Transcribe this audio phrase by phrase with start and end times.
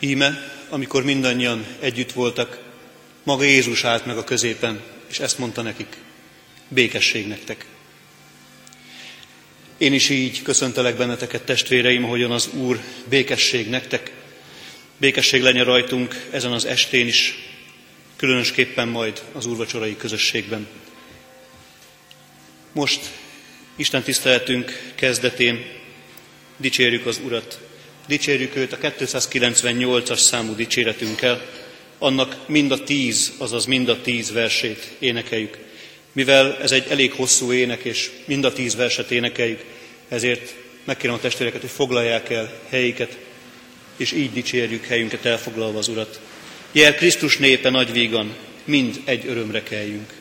[0.00, 2.58] Íme, amikor mindannyian együtt voltak,
[3.22, 5.96] maga Jézus állt meg a középen, és ezt mondta nekik,
[6.68, 7.66] békesség nektek.
[9.78, 14.12] Én is így köszöntelek benneteket, testvéreim, ahogyan az Úr békesség nektek,
[14.96, 17.34] békesség legyen rajtunk ezen az estén is,
[18.16, 20.66] különösképpen majd az úrvacsorai közösségben.
[22.72, 23.00] Most
[23.76, 25.66] Isten tiszteletünk kezdetén
[26.56, 27.67] dicsérjük az Urat,
[28.08, 31.46] dicsérjük őt a 298-as számú dicséretünkkel,
[31.98, 35.58] annak mind a tíz, azaz mind a tíz versét énekeljük.
[36.12, 39.64] Mivel ez egy elég hosszú ének, és mind a tíz verset énekeljük,
[40.08, 43.16] ezért megkérem a testvéreket, hogy foglalják el helyiket,
[43.96, 46.20] és így dicsérjük helyünket elfoglalva az Urat.
[46.72, 48.34] Jel Krisztus népe nagy vígan,
[48.64, 50.17] mind egy örömre keljünk.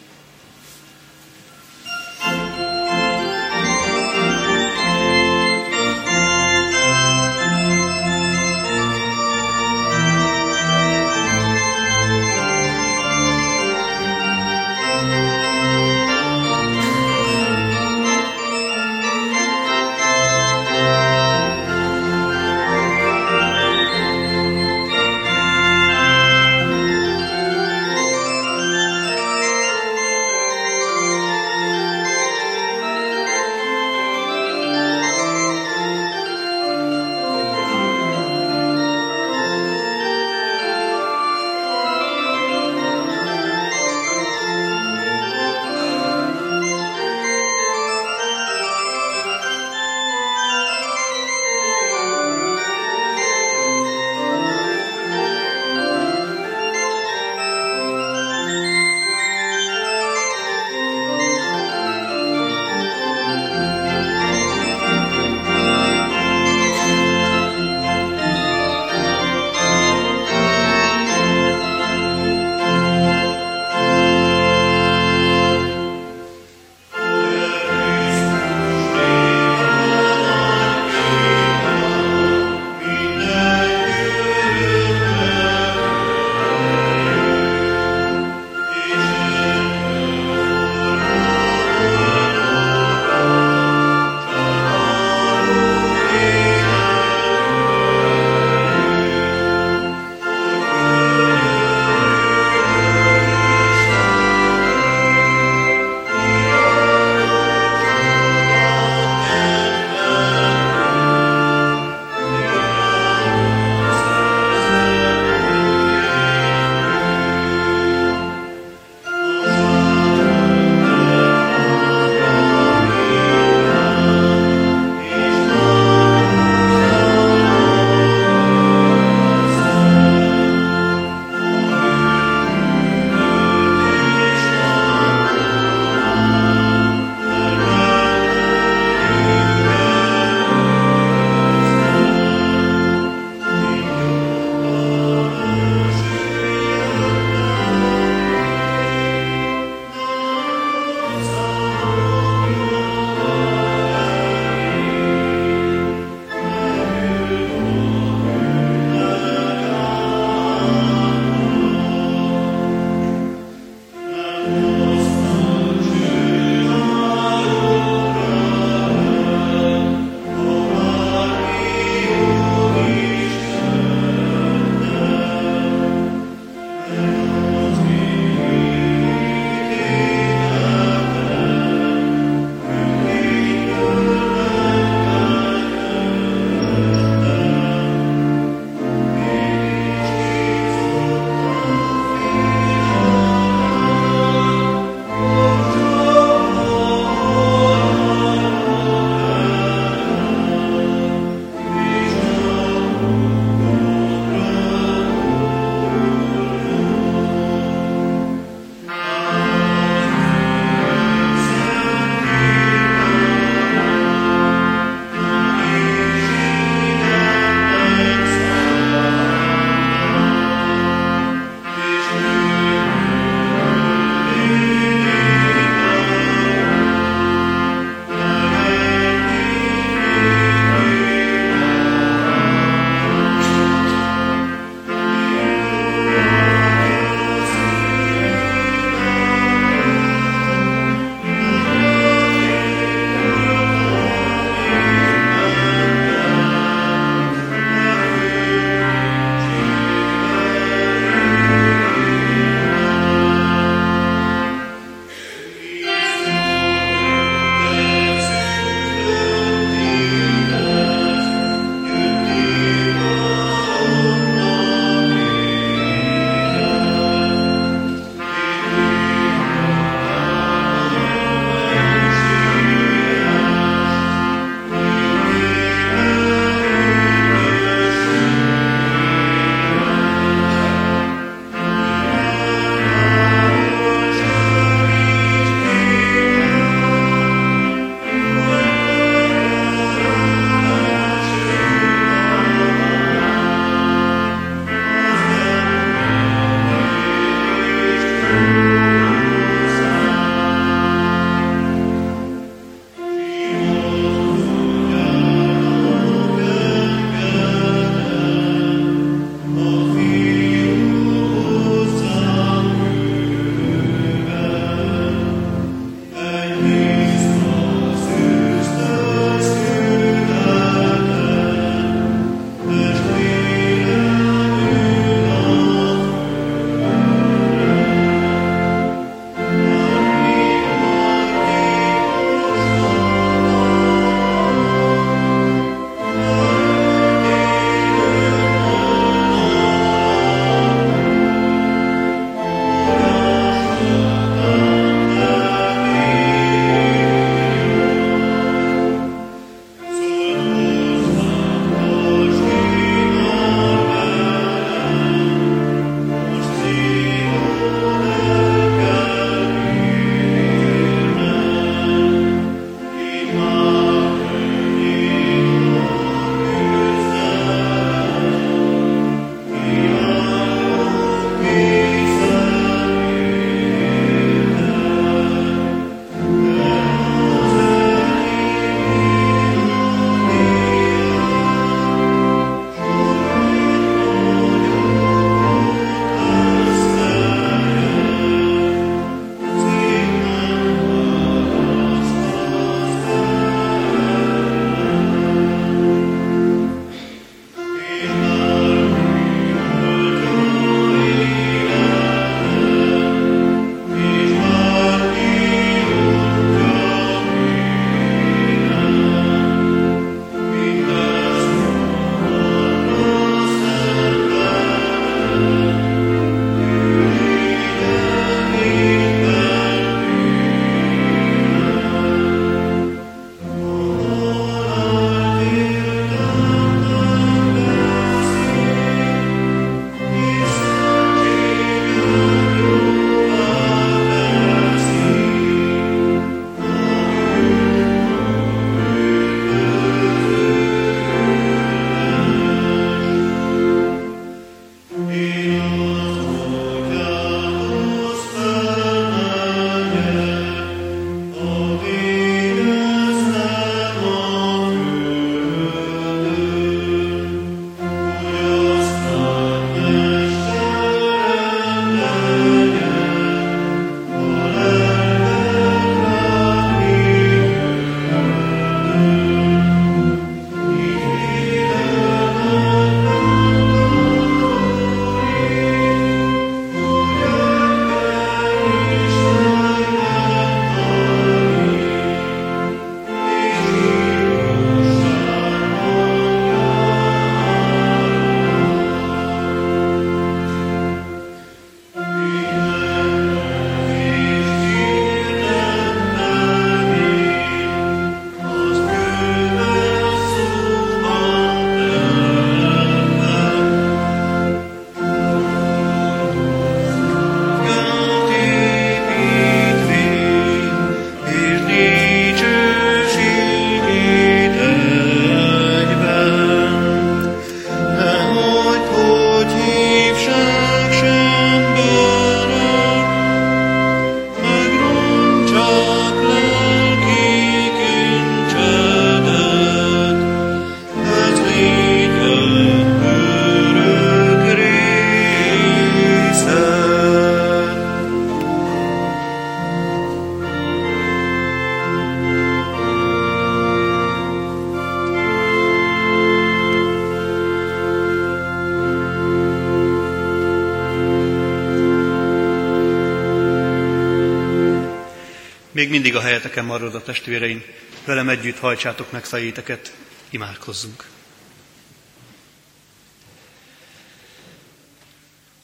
[555.78, 557.64] Még mindig a helyeteken marad a testvéreim,
[558.06, 559.96] velem együtt hajtsátok meg fejéteket,
[560.30, 561.06] imádkozzunk.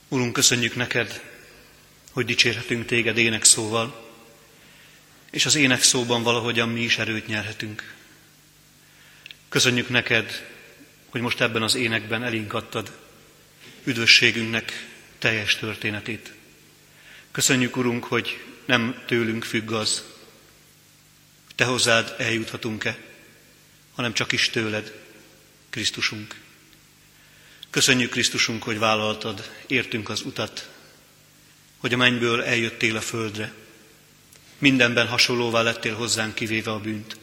[0.07, 1.21] Urunk, köszönjük neked,
[2.11, 4.11] hogy dicsérhetünk téged ének szóval,
[5.31, 7.93] és az ének szóban valahogyan mi is erőt nyerhetünk.
[9.49, 10.47] Köszönjük neked,
[11.09, 12.97] hogy most ebben az énekben elinkattad
[13.83, 14.87] üdvösségünknek
[15.19, 16.33] teljes történetét.
[17.33, 20.03] Köszönjük, Urunk, hogy nem tőlünk függ az,
[21.55, 22.97] te hozzád eljuthatunk-e,
[23.93, 24.99] hanem csak is tőled,
[25.69, 26.35] Krisztusunk.
[27.69, 30.69] Köszönjük, Krisztusunk, hogy vállaltad, értünk az utat,
[31.77, 33.53] hogy a mennyből eljöttél a földre.
[34.57, 37.17] Mindenben hasonlóvá lettél hozzánk, kivéve a bűnt.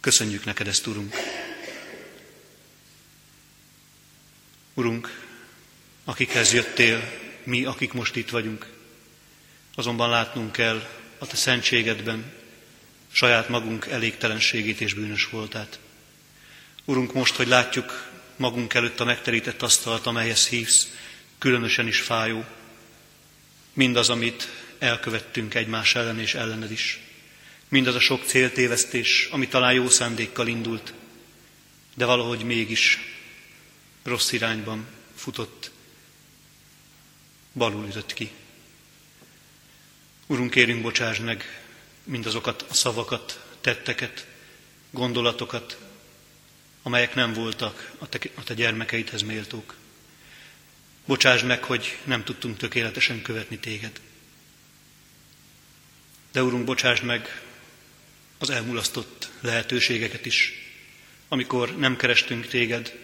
[0.00, 1.14] Köszönjük neked ezt, Urunk.
[4.74, 5.24] Urunk,
[6.04, 8.74] akikhez jöttél, mi, akik most itt vagyunk,
[9.76, 12.32] azonban látnunk kell a Te szentségedben
[13.12, 15.78] saját magunk elégtelenségét és bűnös voltát.
[16.84, 20.88] Urunk, most, hogy látjuk magunk előtt a megterített asztalt, amelyhez hívsz,
[21.38, 22.44] különösen is fájó,
[23.72, 27.00] mindaz, amit elkövettünk egymás ellen és ellened is,
[27.68, 30.92] mindaz a sok céltévesztés, ami talán jó szándékkal indult,
[31.94, 32.98] de valahogy mégis
[34.02, 35.70] rossz irányban futott,
[37.52, 38.30] balul ütött ki.
[40.28, 41.62] Urunk, kérünk, bocsáss meg
[42.04, 44.26] mindazokat a szavakat, tetteket,
[44.90, 45.78] gondolatokat,
[46.82, 49.74] amelyek nem voltak a te, a te gyermekeidhez méltók.
[51.04, 54.00] Bocsáss meg, hogy nem tudtunk tökéletesen követni téged.
[56.32, 57.42] De Urunk, bocsáss meg
[58.38, 60.52] az elmulasztott lehetőségeket is,
[61.28, 62.98] amikor nem kerestünk téged,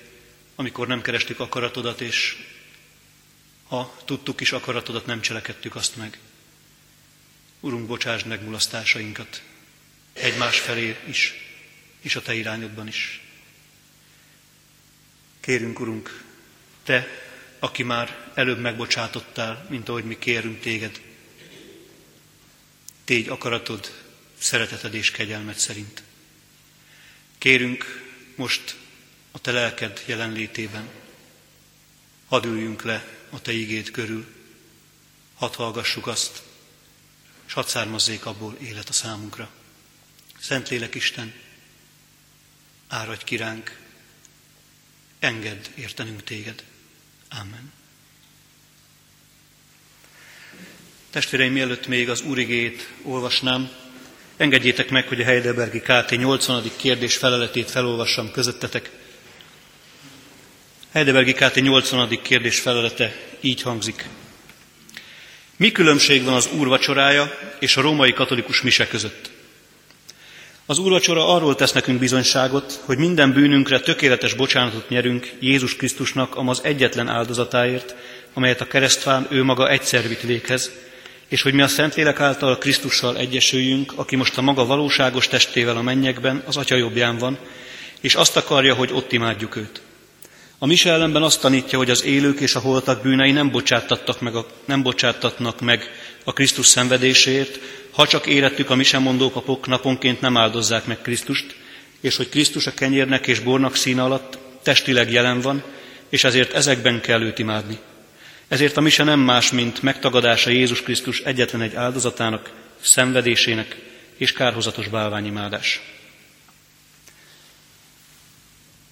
[0.54, 2.36] amikor nem kerestük akaratodat, és
[3.68, 6.18] ha tudtuk is akaratodat, nem cselekedtük azt meg.
[7.64, 9.42] Urunk, bocsásd meg mulasztásainkat,
[10.12, 11.34] egymás felé is,
[12.00, 13.20] és a Te irányodban is.
[15.40, 16.24] Kérünk, Urunk,
[16.82, 17.08] Te,
[17.58, 21.00] aki már előbb megbocsátottál, mint ahogy mi kérünk Téged,
[23.04, 24.04] Tégy akaratod,
[24.38, 26.02] szereteted és kegyelmed szerint.
[27.38, 28.04] Kérünk
[28.34, 28.76] most
[29.30, 30.88] a Te lelked jelenlétében,
[32.26, 34.26] hadd üljünk le a Te igét körül,
[35.34, 36.50] hadd hallgassuk azt,
[37.52, 39.48] és hadd származzék abból élet a számunkra.
[40.40, 41.32] Szentlélek Isten,
[42.88, 43.78] áradj kiránk,
[45.18, 46.64] engedd értenünk téged.
[47.40, 47.72] Amen.
[51.10, 53.70] Testvéreim, mielőtt még az Úrigét olvasnám,
[54.36, 56.70] engedjétek meg, hogy a Heidelbergi KT 80.
[56.76, 58.90] kérdés feleletét felolvassam közöttetek.
[60.92, 62.22] Heidelbergi KT 80.
[62.22, 64.08] kérdés felelete így hangzik.
[65.62, 69.30] Mi különbség van az úrvacsorája és a római katolikus mise között?
[70.66, 76.60] Az úrvacsora arról tesz nekünk bizonyságot, hogy minden bűnünkre tökéletes bocsánatot nyerünk Jézus Krisztusnak amaz
[76.64, 77.94] egyetlen áldozatáért,
[78.34, 80.70] amelyet a keresztfán ő maga egyszer vitt véghez,
[81.28, 85.82] és hogy mi a Szentlélek által Krisztussal egyesüljünk, aki most a maga valóságos testével a
[85.82, 87.38] mennyekben, az Atya jobbján van,
[88.00, 89.80] és azt akarja, hogy ott imádjuk őt.
[90.62, 94.34] A mise ellenben azt tanítja, hogy az élők és a holtak bűnei nem, bocsáttattak meg
[94.34, 95.90] a, nem bocsáttatnak meg
[96.24, 97.58] a Krisztus szenvedésért,
[97.90, 101.56] ha csak életük a misemondó papok naponként nem áldozzák meg Krisztust,
[102.00, 105.62] és hogy Krisztus a kenyérnek és bornak színe alatt testileg jelen van,
[106.08, 107.78] és ezért ezekben kell őt imádni.
[108.48, 112.50] Ezért a mise nem más, mint megtagadása Jézus Krisztus egyetlen egy áldozatának,
[112.80, 113.76] szenvedésének
[114.16, 115.80] és kárhozatos bálványimádás.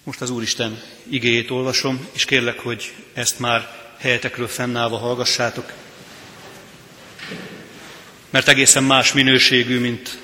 [0.03, 5.73] Most az Úristen igéjét olvasom, és kérlek, hogy ezt már helyetekről fennállva hallgassátok,
[8.29, 10.17] mert egészen más minőségű, mint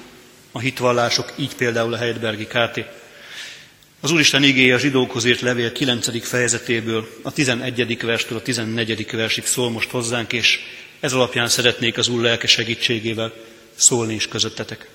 [0.52, 2.80] a hitvallások, így például a Heidelbergi KT.
[4.00, 6.28] Az Úristen igéje a zsidókhoz írt levél 9.
[6.28, 8.02] fejezetéből, a 11.
[8.02, 9.12] verstől a 14.
[9.12, 10.60] versig szól most hozzánk, és
[11.00, 13.34] ez alapján szeretnék az Úr lelke segítségével
[13.76, 14.90] szólni is közöttetek.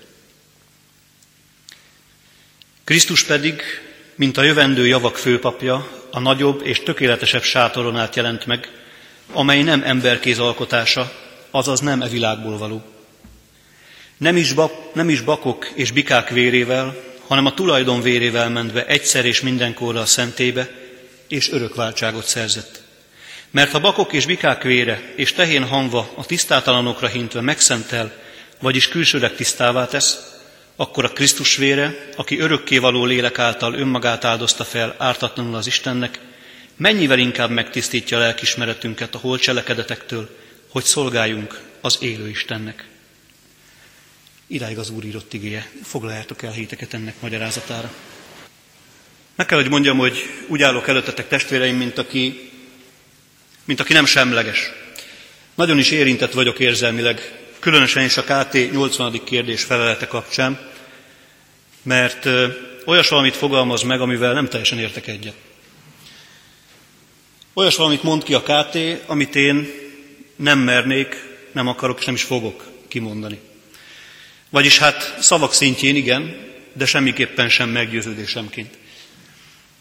[2.84, 3.62] Krisztus pedig
[4.22, 8.68] mint a jövendő javak főpapja, a nagyobb és tökéletesebb sátoron át jelent meg,
[9.32, 11.12] amely nem emberkéz alkotása,
[11.50, 12.82] azaz nem e világból való.
[14.16, 19.24] Nem is, bak, nem is bakok és bikák vérével, hanem a tulajdon vérével ment egyszer
[19.24, 20.70] és mindenkorra a szentébe,
[21.28, 22.82] és örök váltságot szerzett.
[23.50, 28.12] Mert ha bakok és bikák vére és tehén hangva a tisztátalanokra hintve megszentel,
[28.60, 30.32] vagyis külsőleg tisztává tesz,
[30.76, 36.20] akkor a Krisztus vére, aki örökkévaló lélek által önmagát áldozta fel ártatlanul az Istennek,
[36.76, 40.36] mennyivel inkább megtisztítja lelkismeretünket a holcselekedetektől,
[40.68, 42.86] hogy szolgáljunk az élő Istennek.
[44.46, 45.70] Iráig az Úr írott igéje.
[45.82, 47.92] Foglaljátok el hiteket ennek magyarázatára.
[49.34, 52.50] Meg kell, hogy mondjam, hogy úgy állok előttetek testvéreim, mint aki,
[53.64, 54.70] mint aki nem semleges.
[55.54, 59.24] Nagyon is érintett vagyok érzelmileg, különösen is a KT 80.
[59.24, 60.70] kérdés felelete kapcsán,
[61.82, 62.28] mert
[62.84, 65.34] olyas valamit fogalmaz meg, amivel nem teljesen értek egyet.
[67.54, 69.70] Olyas valamit mond ki a KT, amit én
[70.36, 71.16] nem mernék,
[71.52, 73.40] nem akarok és nem is fogok kimondani.
[74.50, 76.36] Vagyis hát szavak szintjén igen,
[76.72, 78.78] de semmiképpen sem meggyőződésemként.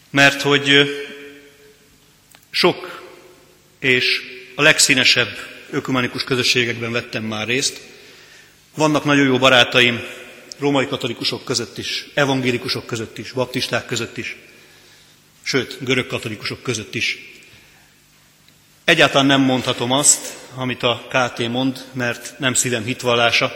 [0.09, 0.89] Mert hogy
[2.49, 3.03] sok
[3.79, 4.21] és
[4.55, 7.81] a legszínesebb ökumenikus közösségekben vettem már részt.
[8.75, 9.99] Vannak nagyon jó barátaim,
[10.59, 14.37] római katolikusok között is, evangélikusok között is, baptisták között is,
[15.43, 17.31] sőt, görög katolikusok között is.
[18.83, 23.53] Egyáltalán nem mondhatom azt, amit a KT mond, mert nem szívem hitvallása,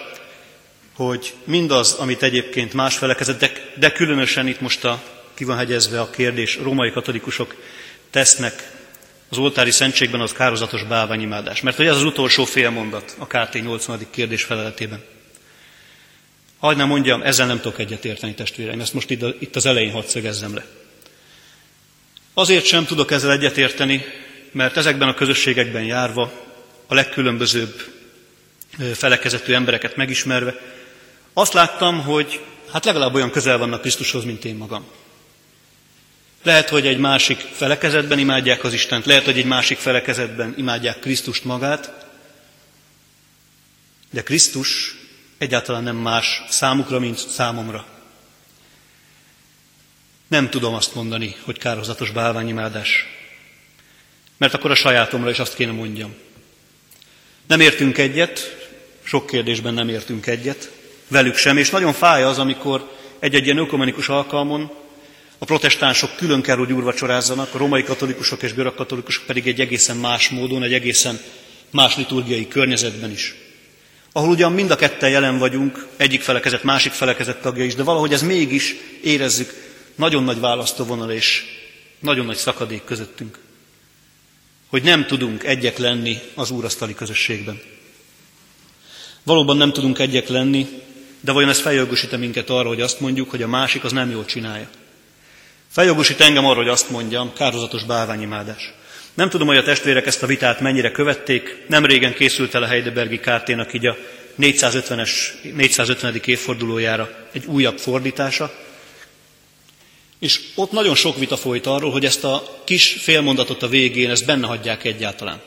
[0.96, 5.04] hogy mindaz, amit egyébként más felekezett, de, de különösen itt most a,
[5.34, 7.56] ki van hegyezve a kérdés, római katolikusok
[8.10, 8.75] tesznek
[9.30, 11.62] az oltári szentségben az kározatos bálványimádás.
[11.62, 14.08] Mert hogy ez az utolsó félmondat a KT 80.
[14.10, 15.04] kérdés feleletében.
[16.60, 20.06] Hagy nem mondjam, ezzel nem tudok egyet érteni, testvéreim, ezt most itt az elején hadd
[20.06, 20.66] szögezzem le.
[22.34, 24.06] Azért sem tudok ezzel egyetérteni,
[24.52, 26.32] mert ezekben a közösségekben járva,
[26.88, 27.94] a legkülönbözőbb
[28.94, 30.56] felekezetű embereket megismerve,
[31.34, 32.42] azt láttam, hogy
[32.72, 34.86] hát legalább olyan közel vannak Krisztushoz, mint én magam.
[36.46, 41.44] Lehet, hogy egy másik felekezetben imádják az Istent, lehet, hogy egy másik felekezetben imádják Krisztust
[41.44, 42.06] magát,
[44.10, 44.96] de Krisztus
[45.38, 47.86] egyáltalán nem más számukra, mint számomra.
[50.28, 53.06] Nem tudom azt mondani, hogy kározatos bálványimádás,
[54.38, 56.14] mert akkor a sajátomra is azt kéne mondjam.
[57.48, 58.68] Nem értünk egyet,
[59.04, 60.72] sok kérdésben nem értünk egyet,
[61.08, 64.84] velük sem, és nagyon fáj az, amikor egy-egy ilyen ökumenikus alkalmon
[65.38, 69.98] a protestánsok külön kell, hogy úrvacsorázzanak, a romai katolikusok és görög katolikusok pedig egy egészen
[69.98, 71.20] más módon, egy egészen
[71.70, 73.36] más liturgiai környezetben is.
[74.12, 78.14] Ahol ugyan mind a ketten jelen vagyunk, egyik felekezet, másik felekezet tagja is, de valahogy
[78.14, 79.54] ez mégis érezzük,
[79.96, 81.44] nagyon nagy választóvonal és
[82.00, 83.40] nagyon nagy szakadék közöttünk.
[84.68, 87.62] Hogy nem tudunk egyek lenni az úrasztali közösségben.
[89.24, 90.68] Valóban nem tudunk egyek lenni,
[91.20, 94.26] de vajon ez feljogosít minket arra, hogy azt mondjuk, hogy a másik az nem jól
[94.26, 94.70] csinálja.
[95.76, 98.74] Feljogosít engem arra, hogy azt mondjam, kározatos bálványimádás.
[99.14, 101.64] Nem tudom, hogy a testvérek ezt a vitát mennyire követték.
[101.68, 103.98] Nem régen készült el a Heidelbergi Kárténak így a
[104.40, 105.10] 450-es,
[105.56, 106.22] 450.
[106.26, 108.54] évfordulójára egy újabb fordítása.
[110.20, 114.26] És ott nagyon sok vita folyt arról, hogy ezt a kis félmondatot a végén, ezt
[114.26, 115.42] benne hagyják egyáltalán.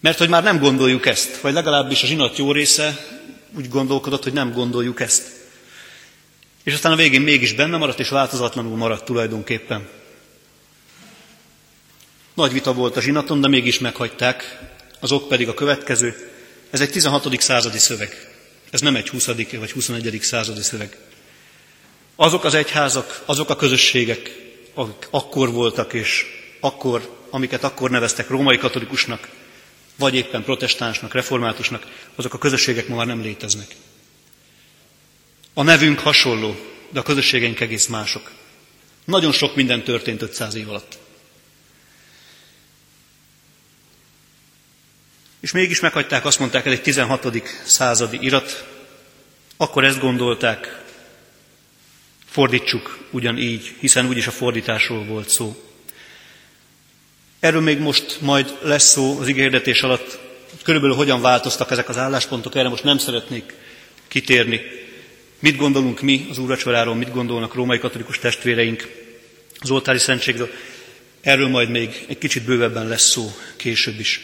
[0.00, 3.06] Mert hogy már nem gondoljuk ezt, vagy legalábbis a zsinat jó része
[3.56, 5.33] úgy gondolkodott, hogy nem gondoljuk ezt.
[6.64, 9.88] És aztán a végén mégis benne maradt, és változatlanul maradt tulajdonképpen.
[12.34, 14.58] Nagy vita volt a zsinaton, de mégis meghagyták,
[15.00, 16.30] az ok pedig a következő.
[16.70, 17.40] Ez egy 16.
[17.40, 18.34] századi szöveg.
[18.70, 19.26] Ez nem egy 20.
[19.26, 20.18] vagy 21.
[20.22, 20.98] századi szöveg.
[22.16, 24.36] Azok az egyházak, azok a közösségek,
[24.74, 26.24] akik akkor voltak, és
[26.60, 29.28] akkor, amiket akkor neveztek római katolikusnak,
[29.96, 33.66] vagy éppen protestánsnak, reformátusnak, azok a közösségek ma már nem léteznek.
[35.54, 36.56] A nevünk hasonló,
[36.90, 38.30] de a közösségeink egész mások.
[39.04, 40.98] Nagyon sok minden történt 500 év alatt.
[45.40, 47.42] És mégis meghagyták, azt mondták, ez egy 16.
[47.64, 48.66] századi irat,
[49.56, 50.82] akkor ezt gondolták,
[52.26, 55.62] fordítsuk ugyanígy, hiszen úgyis a fordításról volt szó.
[57.40, 60.18] Erről még most majd lesz szó az ígérdetés alatt,
[60.62, 63.54] körülbelül hogyan változtak ezek az álláspontok, erre most nem szeretnék
[64.08, 64.60] kitérni.
[65.44, 68.88] Mit gondolunk mi az úrvacsoráról, mit gondolnak római katolikus testvéreink
[69.60, 70.50] az oltári szentségről.
[71.20, 74.20] Erről majd még egy kicsit bővebben lesz szó később is.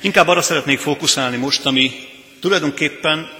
[0.00, 1.92] Inkább arra szeretnék fókuszálni most, ami
[2.40, 3.30] tulajdonképpen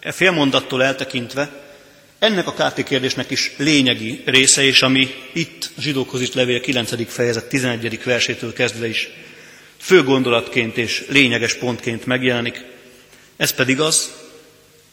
[0.00, 1.50] e félmondattól eltekintve
[2.18, 7.12] ennek a kárti kérdésnek is lényegi része, és ami itt a zsidókhoz is levél 9.
[7.12, 8.04] fejezet 11.
[8.04, 9.08] versétől kezdve is
[9.76, 12.64] fő gondolatként és lényeges pontként megjelenik.
[13.36, 14.12] Ez pedig az,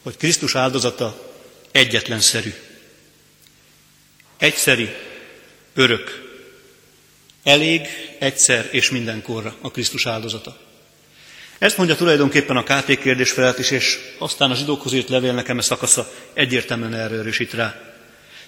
[0.02, 1.32] hogy Krisztus áldozata
[1.74, 2.54] egyetlenszerű.
[4.38, 4.88] Egyszeri,
[5.74, 6.22] örök.
[7.42, 7.86] Elég,
[8.18, 10.58] egyszer és mindenkorra a Krisztus áldozata.
[11.58, 15.58] Ezt mondja tulajdonképpen a KT kérdés felett is, és aztán a zsidókhoz írt levél nekem
[15.58, 17.94] a szakasza egyértelműen erről erősít rá.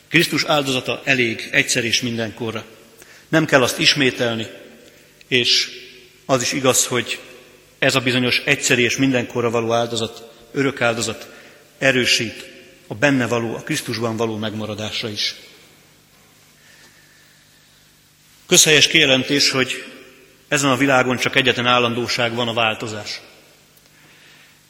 [0.09, 2.65] Krisztus áldozata elég, egyszer és mindenkorra.
[3.29, 4.47] Nem kell azt ismételni,
[5.29, 5.71] és
[6.27, 7.19] az is igaz, hogy
[7.79, 11.29] ez a bizonyos egyszeri és mindenkorra való áldozat, örök áldozat,
[11.79, 12.55] erősít
[12.87, 15.35] a benne való, a Krisztusban való megmaradásra is.
[18.47, 19.85] Közhelyes kijelentés, hogy
[20.49, 23.21] ezen a világon csak egyetlen állandóság van a változás.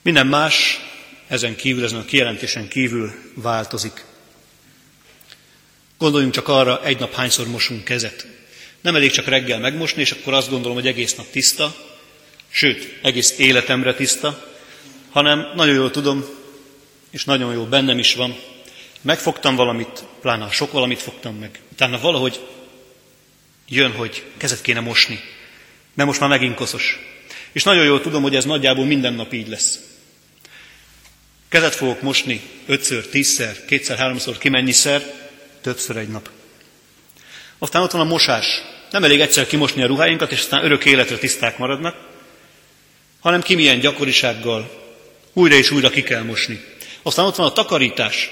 [0.03, 0.81] Minden más
[1.27, 4.05] ezen kívül, ezen a kijelentésen kívül változik.
[5.99, 8.27] Gondoljunk csak arra, egy nap hányszor mosunk kezet.
[8.81, 11.75] Nem elég csak reggel megmosni, és akkor azt gondolom, hogy egész nap tiszta,
[12.49, 14.53] sőt, egész életemre tiszta,
[15.11, 16.25] hanem nagyon jól tudom,
[17.11, 18.37] és nagyon jó bennem is van,
[19.01, 21.61] megfogtam valamit, pláne sok valamit fogtam meg.
[21.73, 22.41] Utána valahogy
[23.69, 25.21] jön, hogy kezet kéne mosni,
[25.95, 26.99] mert most már megint koszos.
[27.53, 29.81] És nagyon jól tudom, hogy ez nagyjából minden nap így lesz.
[31.49, 35.03] Kezet fogok mosni ötször, tízszer, kétszer, háromszor, kimennyiszer,
[35.61, 36.31] többször egy nap.
[37.59, 38.47] Aztán ott van a mosás.
[38.91, 41.97] Nem elég egyszer kimosni a ruháinkat, és aztán örök életre tiszták maradnak,
[43.21, 44.85] hanem ki milyen gyakorisággal
[45.33, 46.65] újra és újra ki kell mosni.
[47.07, 48.31] Aztán ott van a takarítás.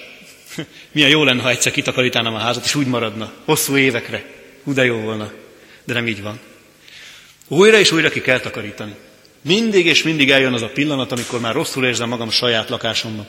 [0.92, 4.24] Milyen jó lenne, ha egyszer kitakarítanám a házat, és úgy maradna, hosszú évekre.
[4.64, 5.32] Hú, de jó volna.
[5.84, 6.40] De nem így van.
[7.48, 8.94] Újra és újra ki kell takarítani.
[9.42, 13.26] Mindig és mindig eljön az a pillanat, amikor már rosszul érzem magam saját lakásomban.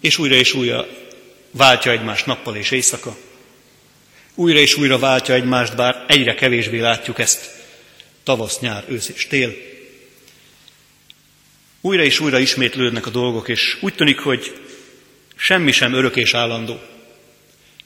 [0.00, 0.86] És újra és újra
[1.50, 3.16] váltja egymást nappal és éjszaka.
[4.34, 7.50] Újra és újra váltja egymást, bár egyre kevésbé látjuk ezt.
[8.22, 9.69] Tavasz, nyár, ősz és tél.
[11.80, 14.60] Újra és újra ismétlődnek a dolgok, és úgy tűnik, hogy
[15.36, 16.80] semmi sem örök és állandó.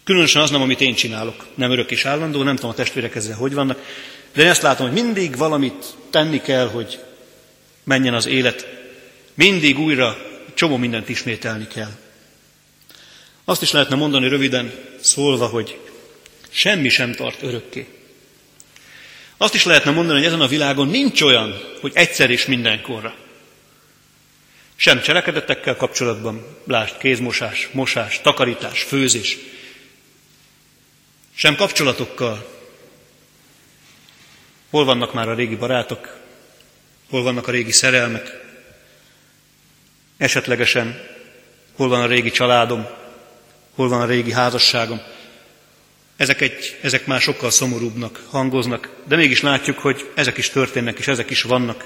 [0.04, 3.36] Különösen az nem, amit én csinálok, nem örök és állandó, nem tudom a testvérek ezzel
[3.36, 3.78] hogy vannak,
[4.34, 6.98] de én ezt látom, hogy mindig valamit tenni kell, hogy
[7.84, 8.66] menjen az élet.
[9.34, 10.16] Mindig újra
[10.54, 11.92] csomó mindent ismételni kell.
[13.44, 15.78] Azt is lehetne mondani röviden szólva, hogy
[16.50, 17.86] semmi sem tart örökké.
[19.36, 23.14] Azt is lehetne mondani, hogy ezen a világon nincs olyan, hogy egyszer és mindenkorra.
[24.84, 29.38] Sem cselekedetekkel kapcsolatban, lásd kézmosás, mosás, takarítás, főzés,
[31.34, 32.48] sem kapcsolatokkal.
[34.70, 36.16] Hol vannak már a régi barátok,
[37.10, 38.40] hol vannak a régi szerelmek,
[40.16, 41.06] esetlegesen
[41.76, 42.86] hol van a régi családom,
[43.74, 45.00] hol van a régi házasságom.
[46.16, 51.08] Ezek, egy, ezek már sokkal szomorúbbnak hangoznak, de mégis látjuk, hogy ezek is történnek, és
[51.08, 51.84] ezek is vannak.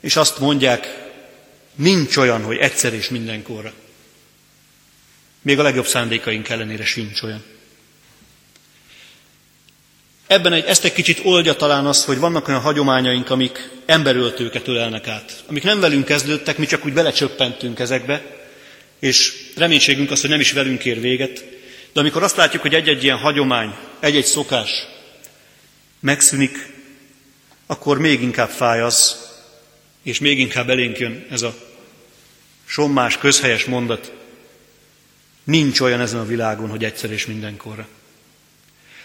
[0.00, 1.06] És azt mondják,
[1.78, 3.72] nincs olyan, hogy egyszer és mindenkorra.
[5.42, 7.44] Még a legjobb szándékaink ellenére sincs olyan.
[10.26, 15.06] Ebben egy, ezt egy kicsit oldja talán az, hogy vannak olyan hagyományaink, amik emberöltőket ölelnek
[15.06, 15.44] át.
[15.46, 18.22] Amik nem velünk kezdődtek, mi csak úgy belecsöppentünk ezekbe,
[18.98, 21.44] és reménységünk az, hogy nem is velünk ér véget.
[21.92, 24.70] De amikor azt látjuk, hogy egy-egy ilyen hagyomány, egy-egy szokás
[26.00, 26.72] megszűnik,
[27.66, 29.26] akkor még inkább fáj az,
[30.02, 31.67] és még inkább elénk jön ez a
[32.68, 34.12] sommás, közhelyes mondat.
[35.44, 37.88] Nincs olyan ezen a világon, hogy egyszer és mindenkorra.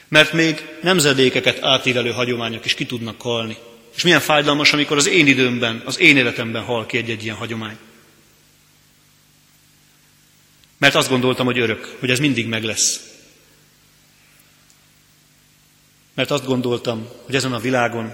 [0.08, 3.58] Mert még nemzedékeket átívelő hagyományok is ki tudnak halni.
[3.96, 7.78] És milyen fájdalmas, amikor az én időmben, az én életemben hal ki egy-egy ilyen hagyomány.
[10.78, 13.12] Mert azt gondoltam, hogy örök, hogy ez mindig meg lesz.
[16.14, 18.14] Mert azt gondoltam, hogy ezen a világon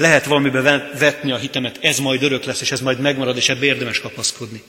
[0.00, 3.64] lehet valamibe vetni a hitemet, ez majd örök lesz, és ez majd megmarad, és ebbe
[3.64, 4.62] érdemes kapaszkodni.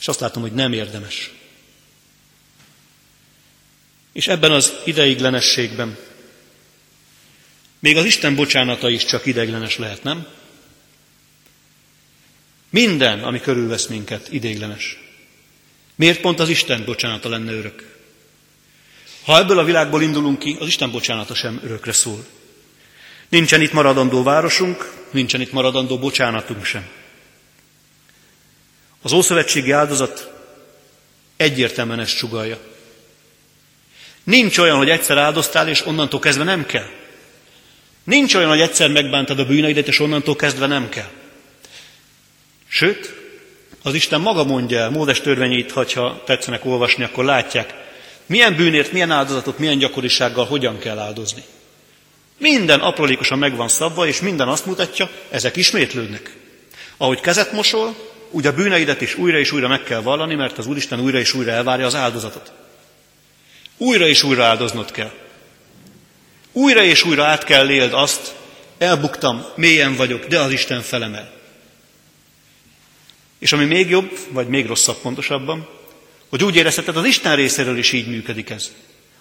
[0.00, 1.30] És azt látom, hogy nem érdemes.
[4.12, 5.96] És ebben az ideiglenességben
[7.78, 10.26] még az Isten bocsánata is csak ideiglenes lehet, nem?
[12.70, 14.98] Minden, ami körülvesz minket, ideiglenes.
[15.94, 17.96] Miért pont az Isten bocsánata lenne örök?
[19.24, 22.26] Ha ebből a világból indulunk ki, az Isten bocsánata sem örökre szól.
[23.32, 26.88] Nincsen itt maradandó városunk, nincsen itt maradandó bocsánatunk sem.
[29.02, 30.32] Az Ószövetségi áldozat
[31.36, 32.58] egyértelműen ezt sugalja.
[34.24, 36.86] Nincs olyan, hogy egyszer áldoztál, és onnantól kezdve nem kell.
[38.04, 41.10] Nincs olyan, hogy egyszer megbántad a bűneidet, és onnantól kezdve nem kell.
[42.68, 43.14] Sőt,
[43.82, 47.74] az Isten maga mondja el, Mózes törvényét, ha tetszenek olvasni, akkor látják,
[48.26, 51.42] milyen bűnért, milyen áldozatot, milyen gyakorisággal hogyan kell áldozni.
[52.42, 56.36] Minden aprólékosan meg van szabva, és minden azt mutatja, ezek ismétlődnek.
[56.96, 57.96] Ahogy kezet mosol,
[58.30, 61.34] úgy a bűneidet is újra és újra meg kell vallani, mert az Úristen újra és
[61.34, 62.52] újra elvárja az áldozatot.
[63.76, 65.10] Újra és újra áldoznod kell.
[66.52, 68.34] Újra és újra át kell éld azt,
[68.78, 71.32] elbuktam, mélyen vagyok, de az Isten felemel.
[73.38, 75.68] És ami még jobb, vagy még rosszabb pontosabban,
[76.28, 78.72] hogy úgy érezheted, az Isten részéről is így működik ez.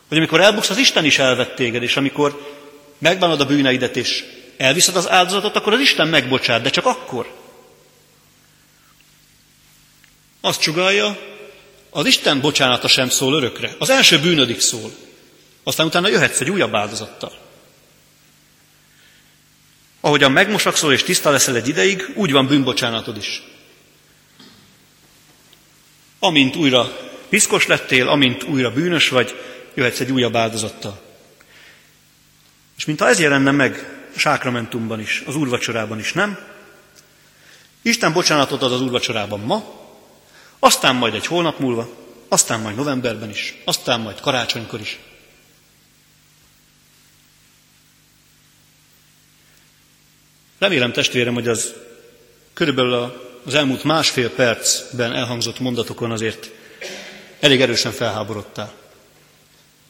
[0.08, 2.60] Hogy amikor elbuksz, az Isten is elvett téged, és amikor
[3.02, 4.24] megbánod a bűneidet, és
[4.58, 7.34] elviszed az áldozatot, akkor az Isten megbocsát, de csak akkor.
[10.42, 11.18] Azt csugalja,
[11.90, 13.76] az Isten bocsánata sem szól örökre.
[13.78, 14.92] Az első bűnödik szól.
[15.64, 17.38] Aztán utána jöhetsz egy újabb áldozattal.
[20.02, 23.42] Ahogyan megmosakszol és tiszta leszel egy ideig, úgy van bűnbocsánatod is.
[26.20, 26.98] Amint újra
[27.30, 29.36] piszkos lettél, amint újra bűnös vagy,
[29.74, 31.11] jöhetsz egy újabb áldozattal.
[32.82, 36.40] És mintha ez jelenne meg sákramentumban is, az úrvacsorában is, nem?
[37.82, 39.88] Isten bocsánatot ad az úrvacsorában ma,
[40.60, 41.90] aztán majd egy hónap múlva,
[42.28, 45.00] aztán majd novemberben is, aztán majd karácsonykor is.
[50.60, 51.74] Remélem testvérem, hogy az
[52.54, 52.94] körülbelül
[53.46, 56.50] az elmúlt másfél percben elhangzott mondatokon azért
[57.40, 58.74] elég erősen felháborodtál.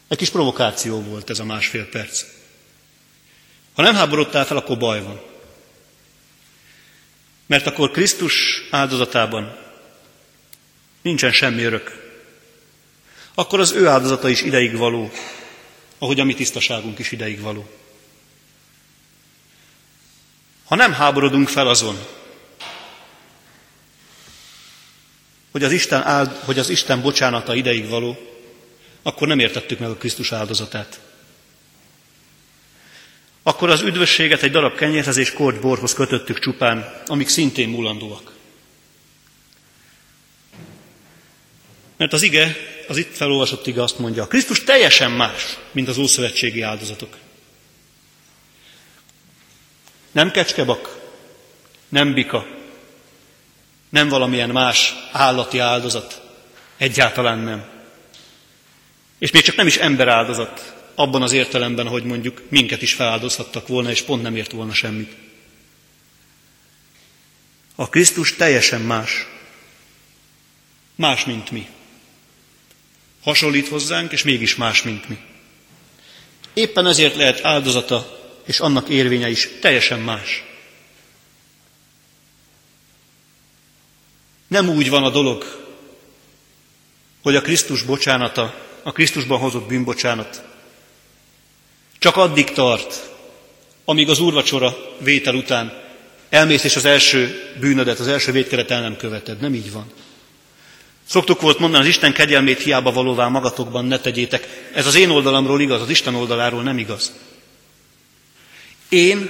[0.08, 2.40] Egy kis provokáció volt ez a másfél perc.
[3.74, 5.22] Ha nem háborodtál fel, akkor baj van.
[7.46, 9.58] Mert akkor Krisztus áldozatában
[11.02, 12.10] nincsen semmi örök.
[13.34, 15.12] Akkor az ő áldozata is ideig való,
[15.98, 17.70] ahogy a mi tisztaságunk is ideig való.
[20.66, 21.98] Ha nem háborodunk fel azon,
[25.52, 28.18] hogy az Isten, áld, hogy az Isten bocsánata ideig való,
[29.02, 31.00] akkor nem értettük meg a Krisztus áldozatát.
[33.44, 38.32] Akkor az üdvösséget egy darab kenyérhez és korty borhoz kötöttük csupán, amik szintén mulandóak.
[41.98, 42.56] Mert az ige,
[42.88, 47.18] az itt felolvasott ige azt mondja, Krisztus teljesen más, mint az ószövetségi áldozatok.
[50.12, 51.00] Nem kecskebak,
[51.90, 52.46] nem bika,
[53.90, 56.22] nem valamilyen más állati áldozat.
[56.78, 57.64] Egyáltalán nem.
[59.20, 63.68] És még csak nem is ember áldozat, abban az értelemben, hogy mondjuk minket is feláldozhattak
[63.68, 65.12] volna, és pont nem ért volna semmit.
[67.76, 69.28] A Krisztus teljesen más.
[70.96, 71.68] Más, mint mi.
[73.22, 75.18] Hasonlít hozzánk, és mégis más, mint mi.
[76.54, 80.44] Éppen ezért lehet áldozata és annak érvénye is teljesen más.
[84.48, 85.70] Nem úgy van a dolog,
[87.22, 90.51] hogy a Krisztus bocsánata, a Krisztusban hozott bűnbocsánat
[92.02, 93.10] csak addig tart,
[93.86, 95.82] amíg az úrvacsora vétel után
[96.30, 99.40] elmész és az első bűnödet, az első védkeret el nem követed.
[99.40, 99.92] Nem így van.
[101.08, 104.70] Szoktuk volt mondani, az Isten kegyelmét hiába valóvá magatokban ne tegyétek.
[104.74, 107.14] Ez az én oldalamról igaz, az Isten oldaláról nem igaz.
[108.90, 109.30] Én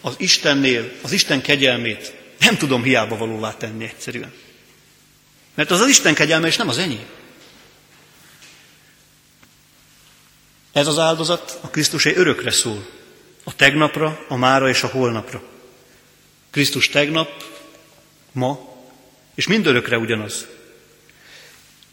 [0.00, 4.32] az Istennél, az Isten kegyelmét nem tudom hiába valóvá tenni egyszerűen.
[5.54, 7.06] Mert az az Isten kegyelme, és nem az enyém.
[10.72, 12.86] Ez az áldozat a Krisztusé örökre szól.
[13.44, 15.42] A tegnapra, a mára és a holnapra.
[16.50, 17.28] Krisztus tegnap,
[18.32, 18.76] ma,
[19.34, 20.46] és mindörökre ugyanaz.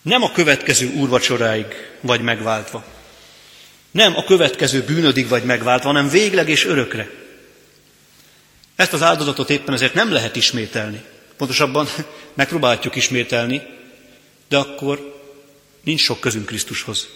[0.02, 1.66] Nem a következő úrvacsoráig
[2.02, 2.86] vagy megváltva.
[3.92, 7.10] Nem a következő bűnödig vagy megváltva, hanem végleg és örökre.
[8.76, 11.04] Ezt az áldozatot éppen ezért nem lehet ismételni.
[11.38, 11.88] Pontosabban
[12.34, 13.62] megpróbáljuk ismételni,
[14.48, 15.22] de akkor
[15.84, 17.08] nincs sok közünk Krisztushoz.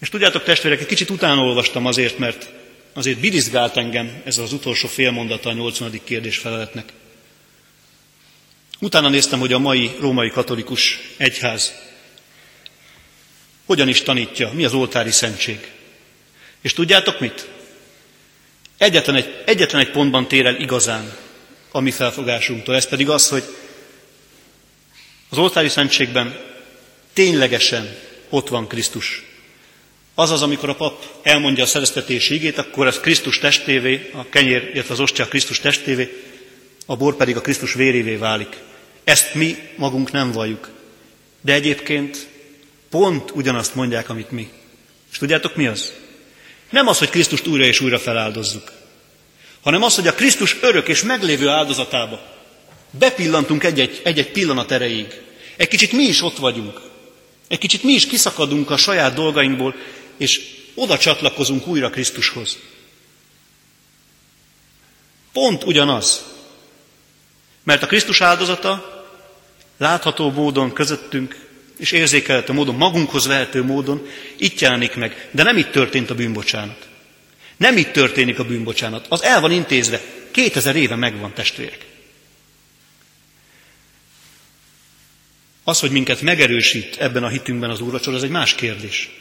[0.00, 2.50] És tudjátok testvérek, egy kicsit utána olvastam azért, mert
[2.92, 6.00] azért birizgált engem ez az utolsó félmondata a 80.
[6.04, 6.92] kérdés feleletnek.
[8.80, 11.74] Utána néztem, hogy a mai római katolikus egyház
[13.66, 15.70] hogyan is tanítja, mi az oltári szentség.
[16.60, 17.48] És tudjátok mit?
[18.78, 21.16] Egyetlen egy, egyetlen egy pontban tér el igazán
[21.70, 23.42] a mi felfogásunktól, ez pedig az, hogy
[25.28, 26.40] az oltári szentségben
[27.12, 27.96] ténylegesen
[28.28, 29.29] ott van Krisztus.
[30.20, 34.92] Azaz, amikor a pap elmondja a szereztetés ígét, akkor ez Krisztus testévé, a kenyér, illetve
[34.92, 36.22] az ostya Krisztus testévé,
[36.86, 38.56] a bor pedig a Krisztus vérévé válik.
[39.04, 40.70] Ezt mi magunk nem valljuk.
[41.40, 42.26] De egyébként
[42.90, 44.48] pont ugyanazt mondják, amit mi.
[45.10, 45.92] És tudjátok mi az?
[46.70, 48.72] Nem az, hogy Krisztust újra és újra feláldozzuk,
[49.60, 52.20] hanem az, hogy a Krisztus örök és meglévő áldozatába
[52.90, 55.20] bepillantunk egy-egy, egy-egy pillanat erejéig.
[55.56, 56.80] Egy kicsit mi is ott vagyunk.
[57.48, 59.74] Egy kicsit mi is kiszakadunk a saját dolgainkból,
[60.20, 60.40] és
[60.74, 62.58] oda csatlakozunk újra Krisztushoz.
[65.32, 66.24] Pont ugyanaz.
[67.62, 69.04] Mert a Krisztus áldozata
[69.76, 71.46] látható módon közöttünk,
[71.78, 74.06] és érzékelhető módon, magunkhoz vehető módon
[74.36, 75.28] itt jelenik meg.
[75.30, 76.88] De nem itt történt a bűnbocsánat.
[77.56, 79.06] Nem itt történik a bűnbocsánat.
[79.08, 80.00] Az el van intézve.
[80.30, 81.86] 2000 éve megvan, testvérek.
[85.64, 89.19] Az, hogy minket megerősít ebben a hitünkben az úrvacsor, az egy más kérdés.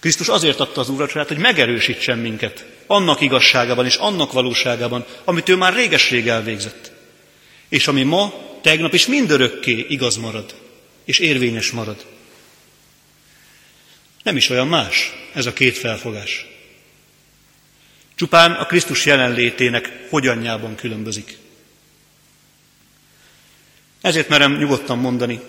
[0.00, 5.56] Krisztus azért adta az úrvacsorát, hogy megerősítsen minket annak igazságában és annak valóságában, amit ő
[5.56, 6.92] már réges-rég elvégzett.
[7.68, 8.32] és ami ma,
[8.62, 10.54] tegnap és mindörökké igaz marad,
[11.04, 12.04] és érvényes marad.
[14.22, 16.46] Nem is olyan más ez a két felfogás.
[18.14, 21.36] Csupán a Krisztus jelenlétének hogyanjában különbözik.
[24.00, 25.40] Ezért merem nyugodtan mondani,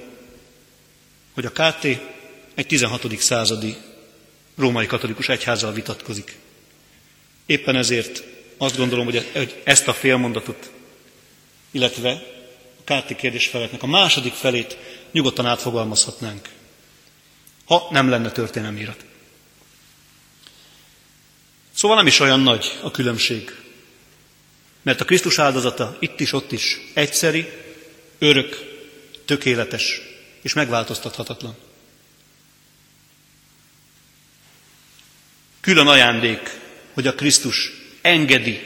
[1.33, 1.83] hogy a KT
[2.55, 3.19] egy 16.
[3.19, 3.77] századi
[4.59, 6.37] római katolikus egyházzal vitatkozik.
[7.45, 8.23] Éppen ezért
[8.57, 10.71] azt gondolom, hogy ezt a félmondatot,
[11.71, 12.23] illetve
[12.85, 14.77] a KT kérdés feletnek a második felét
[15.11, 16.49] nyugodtan átfogalmazhatnánk,
[17.65, 19.05] ha nem lenne történelmirat.
[21.73, 23.55] Szóval nem is olyan nagy a különbség,
[24.81, 27.49] mert a Krisztus áldozata itt is, ott is egyszeri,
[28.17, 28.77] örök,
[29.25, 30.01] tökéletes
[30.41, 31.55] és megváltoztathatatlan.
[35.61, 36.59] Külön ajándék,
[36.93, 38.59] hogy a Krisztus engedi,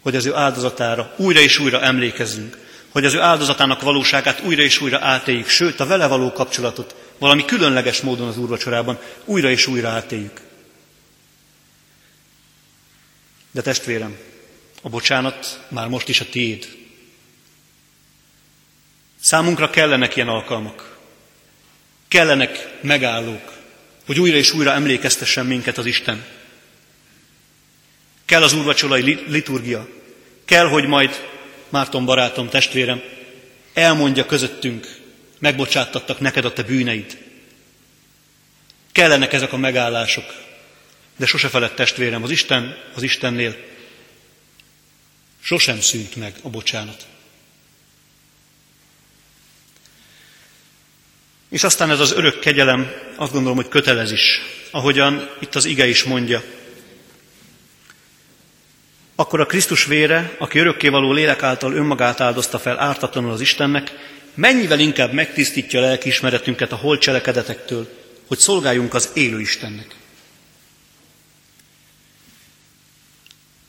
[0.00, 4.80] hogy az ő áldozatára újra és újra emlékezzünk, hogy az ő áldozatának valóságát újra és
[4.80, 9.88] újra átéljük, sőt a vele való kapcsolatot valami különleges módon az úrvacsorában újra és újra
[9.88, 10.40] átéljük.
[13.50, 14.18] De testvérem,
[14.82, 16.68] a bocsánat már most is a tiéd.
[19.20, 20.98] Számunkra kellenek ilyen alkalmak.
[22.08, 23.51] Kellenek megállók,
[24.06, 26.24] hogy újra és újra emlékeztessen minket az Isten.
[28.24, 29.88] Kell az úrvacsolai liturgia.
[30.44, 31.28] Kell, hogy majd
[31.68, 33.02] Márton barátom, testvérem,
[33.72, 35.00] elmondja közöttünk,
[35.38, 37.18] megbocsáttattak neked a te bűneid.
[38.92, 40.34] Kellenek ezek a megállások,
[41.16, 43.56] de sose felett testvérem, az Isten, az Istennél
[45.40, 47.06] sosem szűnt meg a bocsánat.
[51.52, 55.86] És aztán ez az örök kegyelem, azt gondolom, hogy kötelez is, ahogyan itt az ige
[55.86, 56.42] is mondja.
[59.14, 63.92] Akkor a Krisztus vére, aki örökkévaló lélek által önmagát áldozta fel ártatlanul az Istennek,
[64.34, 67.88] mennyivel inkább megtisztítja a lelkiismeretünket a holt cselekedetektől,
[68.26, 69.94] hogy szolgáljunk az élő Istennek.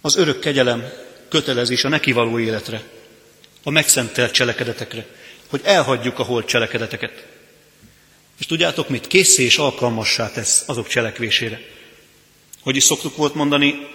[0.02, 0.84] Az örök kegyelem
[1.30, 2.82] kötelezés a neki való életre,
[3.64, 5.06] a megszentelt cselekedetekre,
[5.50, 7.33] hogy elhagyjuk a holt cselekedeteket.
[8.44, 9.08] És tudjátok mit?
[9.08, 11.62] Készé és alkalmassá tesz azok cselekvésére.
[12.62, 13.88] Hogy is szoktuk volt mondani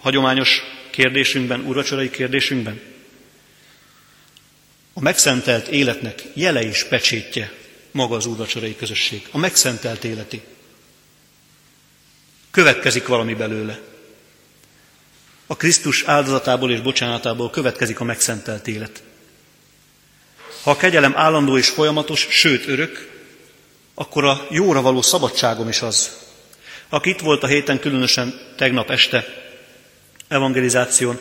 [0.00, 2.80] hagyományos kérdésünkben, urvacsorai kérdésünkben?
[4.92, 7.52] A megszentelt életnek jele és pecsétje
[7.90, 9.26] maga az úrvacsorai közösség.
[9.30, 10.42] A megszentelt életi.
[12.50, 13.80] Következik valami belőle.
[15.46, 19.02] A Krisztus áldozatából és bocsánatából következik a megszentelt élet.
[20.62, 23.12] Ha a kegyelem állandó és folyamatos, sőt örök,
[23.94, 26.16] akkor a jóra való szabadságom is az.
[26.88, 29.24] Aki itt volt a héten, különösen tegnap este
[30.28, 31.18] evangelizáción,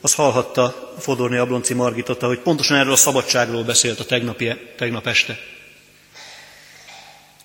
[0.00, 5.38] az hallhatta Fodorni Ablonci Margitot, hogy pontosan erről a szabadságról beszélt a tegnapi, tegnap este.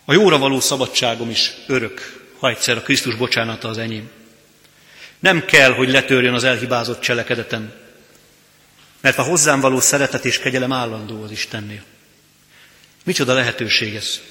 [0.05, 4.09] A jóra való szabadságom is örök, ha egyszer a Krisztus bocsánata az enyém.
[5.19, 7.73] Nem kell, hogy letörjön az elhibázott cselekedetem,
[9.01, 11.83] mert a hozzám való szeretet és kegyelem állandó az Istennél.
[13.03, 14.21] Micsoda lehetőség ez?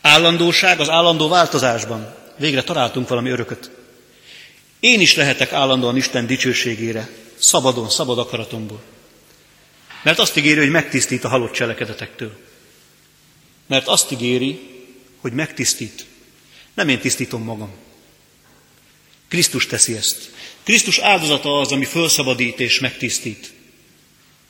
[0.00, 2.14] Állandóság az állandó változásban.
[2.36, 3.70] Végre találtunk valami örököt.
[4.80, 7.08] Én is lehetek állandóan Isten dicsőségére,
[7.38, 8.82] szabadon, szabad akaratomból.
[10.02, 12.36] Mert azt ígéri, hogy megtisztít a halott cselekedetektől.
[13.66, 14.60] Mert azt ígéri,
[15.20, 16.06] hogy megtisztít.
[16.74, 17.70] Nem én tisztítom magam.
[19.28, 20.30] Krisztus teszi ezt.
[20.62, 23.52] Krisztus áldozata az, ami felszabadít és megtisztít.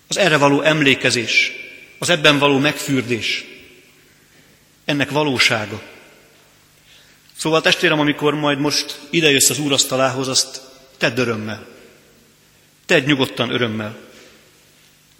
[0.08, 1.52] Az erre való emlékezés,
[1.98, 3.44] az ebben való megfürdés,
[4.88, 5.82] ennek valósága.
[7.36, 10.60] Szóval testvérem, amikor majd most idejössz az úrasztalához, azt
[10.96, 11.66] tedd örömmel.
[12.86, 13.98] Tedd nyugodtan örömmel.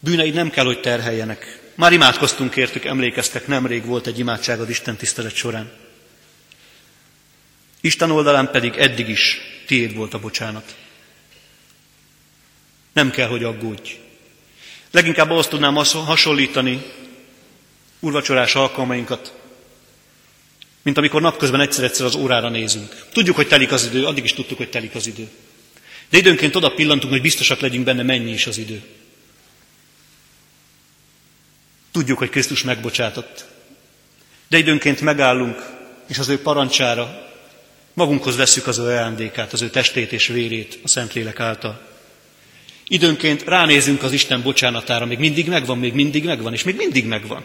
[0.01, 1.63] Bűneid nem kell, hogy terheljenek.
[1.75, 5.73] Már imádkoztunk értük, emlékeztek, nemrég volt egy imádság az Isten tisztelet során.
[7.81, 10.77] Isten oldalán pedig eddig is tiéd volt a bocsánat.
[12.93, 13.99] Nem kell, hogy aggódj.
[14.91, 16.83] Leginkább azt tudnám hasonlítani
[18.01, 19.33] urvacsorás alkalmainkat,
[20.83, 23.07] mint amikor napközben egyszer-egyszer az órára nézünk.
[23.13, 25.29] Tudjuk, hogy telik az idő, addig is tudtuk, hogy telik az idő.
[26.11, 28.83] De időnként oda pillantunk, hogy biztosak legyünk benne, mennyi is az idő.
[31.93, 33.45] Tudjuk, hogy Krisztus megbocsátott.
[34.49, 35.67] De időnként megállunk,
[36.07, 37.27] és az ő parancsára
[37.95, 41.87] magunkhoz vesszük az ő ajándékát, az ő testét és vérét a Szentlélek által.
[42.89, 47.43] Időnként ránézünk az Isten bocsánatára, még mindig megvan, még mindig megvan, és még mindig megvan.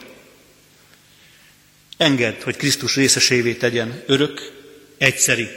[2.03, 4.51] Engedd, hogy Krisztus részesévé tegyen örök,
[4.97, 5.47] egyszeri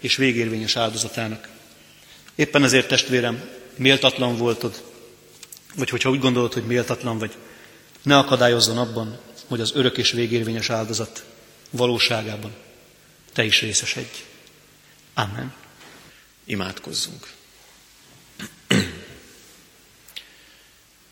[0.00, 1.48] és végérvényes áldozatának.
[2.34, 4.82] Éppen ezért, testvérem, méltatlan voltod,
[5.74, 7.32] vagy hogyha úgy gondolod, hogy méltatlan vagy,
[8.02, 11.24] ne akadályozzon abban, hogy az örök és végérvényes áldozat
[11.70, 12.54] valóságában
[13.32, 14.16] te is részesedj.
[15.14, 15.54] Amen.
[16.44, 17.32] Imádkozzunk.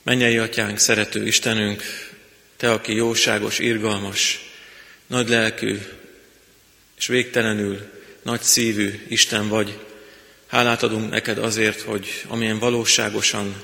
[0.02, 1.82] Mennyei atyánk, szerető Istenünk,
[2.56, 4.51] Te, aki jóságos, irgalmas,
[5.12, 5.78] nagy lelkű
[6.96, 7.80] és végtelenül
[8.22, 9.78] nagy szívű Isten vagy,
[10.46, 13.62] hálát adunk neked azért, hogy amilyen valóságosan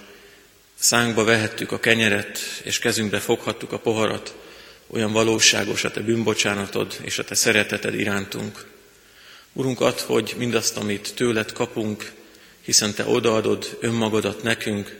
[0.74, 4.34] szánkba vehettük a kenyeret, és kezünkbe foghattuk a poharat,
[4.86, 8.66] olyan valóságos a Te bűnbocsánatod és a Te szereteted irántunk.
[9.52, 12.12] Urunk, add, hogy mindazt, amit tőled kapunk,
[12.60, 14.96] hiszen Te odaadod önmagadat nekünk,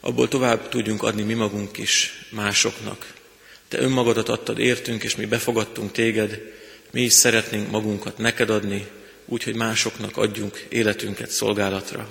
[0.00, 3.16] abból tovább tudjunk adni mi magunk is másoknak.
[3.68, 6.40] Te önmagadat adtad értünk, és mi befogadtunk téged,
[6.90, 8.86] mi is szeretnénk magunkat neked adni,
[9.24, 12.10] úgy, hogy másoknak adjunk életünket szolgálatra.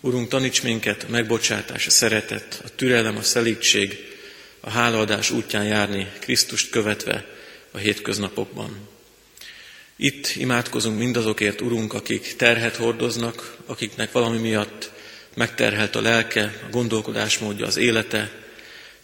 [0.00, 3.98] Urunk, taníts minket a megbocsátás, a szeretet, a türelem, a szelítség,
[4.60, 7.26] a hálaadás útján járni, Krisztust követve
[7.70, 8.88] a hétköznapokban.
[9.96, 14.90] Itt imádkozunk mindazokért, Urunk, akik terhet hordoznak, akiknek valami miatt
[15.34, 18.39] megterhelt a lelke, a gondolkodásmódja, az élete,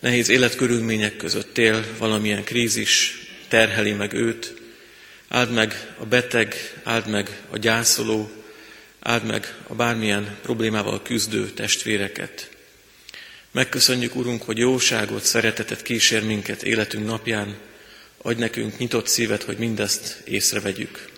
[0.07, 4.54] nehéz életkörülmények között él, valamilyen krízis terheli meg őt.
[5.28, 8.30] Áld meg a beteg, áld meg a gyászoló,
[9.00, 12.50] áld meg a bármilyen problémával küzdő testvéreket.
[13.50, 17.57] Megköszönjük, Urunk, hogy jóságot, szeretetet kísér minket életünk napján,
[18.22, 21.09] adj nekünk nyitott szívet, hogy mindezt észrevegyük.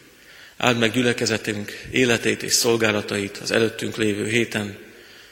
[0.57, 4.79] Áld meg gyülekezetünk életét és szolgálatait az előttünk lévő héten,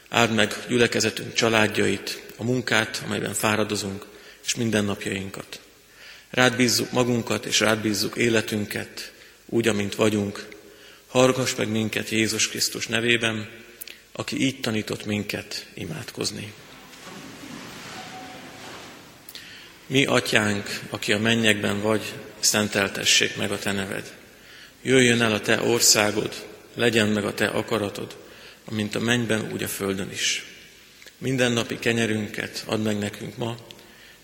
[0.09, 4.07] áld meg gyülekezetünk családjait, a munkát, amelyben fáradozunk,
[4.45, 5.61] és mindennapjainkat.
[6.31, 9.13] Rád bízzuk magunkat, és rád bízzuk életünket,
[9.47, 10.49] úgy, amint vagyunk.
[11.07, 13.49] Hallgass meg minket Jézus Krisztus nevében,
[14.13, 16.53] aki így tanított minket imádkozni.
[19.87, 24.15] Mi, atyánk, aki a mennyekben vagy, szenteltessék meg a te neved.
[24.83, 28.17] Jöjjön el a te országod, legyen meg a te akaratod,
[28.65, 30.56] amint a mennyben, úgy a földön is.
[31.19, 33.57] Mindennapi kenyerünket add meg nekünk ma,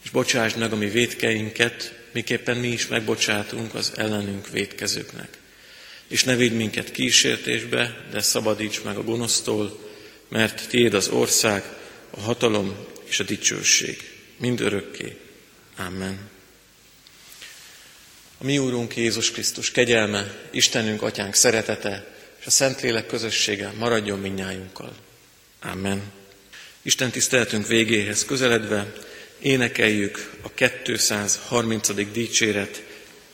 [0.03, 5.39] és bocsásd meg a mi védkeinket, miképpen mi is megbocsátunk az ellenünk védkezőknek.
[6.07, 9.91] És ne vidd minket kísértésbe, de szabadíts meg a gonosztól,
[10.29, 11.65] mert tiéd az ország,
[12.11, 15.17] a hatalom és a dicsőség, mind örökké.
[15.77, 16.31] Amen.
[18.39, 24.95] A mi Úrunk Jézus Krisztus kegyelme, Istenünk, Atyánk szeretete és a Szentlélek közössége maradjon minnyájunkkal.
[25.61, 26.22] Amen.
[26.83, 28.93] Isten tiszteletünk végéhez közeledve
[29.41, 30.49] énekeljük a
[30.83, 32.13] 230.
[32.13, 32.83] dicséret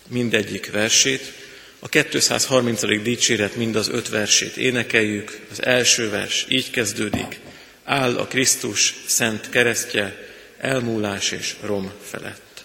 [0.09, 1.33] mindegyik versét.
[1.79, 3.03] A 230.
[3.03, 5.41] dicséret mind az öt versét énekeljük.
[5.51, 7.41] Az első vers így kezdődik.
[7.85, 10.17] Áll a Krisztus szent keresztje,
[10.59, 12.65] elmúlás és rom felett.